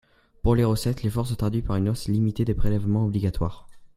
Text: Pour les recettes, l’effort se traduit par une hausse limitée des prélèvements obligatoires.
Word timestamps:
Pour 0.41 0.55
les 0.55 0.63
recettes, 0.65 1.03
l’effort 1.03 1.27
se 1.27 1.35
traduit 1.35 1.61
par 1.61 1.75
une 1.75 1.87
hausse 1.89 2.07
limitée 2.07 2.43
des 2.43 2.55
prélèvements 2.55 3.05
obligatoires. 3.05 3.67